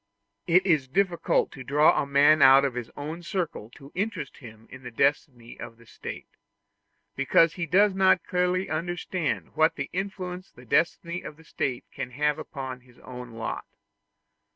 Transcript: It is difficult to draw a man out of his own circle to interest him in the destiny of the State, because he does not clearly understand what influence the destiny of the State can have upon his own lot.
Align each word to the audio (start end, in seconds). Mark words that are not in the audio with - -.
It 0.47 0.65
is 0.65 0.87
difficult 0.87 1.51
to 1.51 1.63
draw 1.63 2.01
a 2.01 2.07
man 2.07 2.41
out 2.41 2.65
of 2.65 2.73
his 2.73 2.89
own 2.97 3.21
circle 3.21 3.69
to 3.75 3.91
interest 3.93 4.37
him 4.37 4.67
in 4.71 4.81
the 4.81 4.89
destiny 4.89 5.59
of 5.59 5.77
the 5.77 5.85
State, 5.85 6.25
because 7.15 7.53
he 7.53 7.67
does 7.67 7.93
not 7.93 8.25
clearly 8.25 8.67
understand 8.67 9.51
what 9.55 9.77
influence 9.93 10.49
the 10.49 10.65
destiny 10.65 11.21
of 11.21 11.37
the 11.37 11.43
State 11.43 11.83
can 11.91 12.09
have 12.13 12.39
upon 12.39 12.81
his 12.81 12.97
own 12.97 13.33
lot. 13.33 13.67